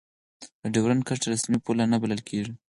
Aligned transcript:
د 0.61 0.63
دیورند 0.73 1.03
کرښه 1.07 1.27
رسمي 1.33 1.59
پوله 1.65 1.83
نه 1.91 1.97
بلله 2.01 2.23
کېږي. 2.29 2.53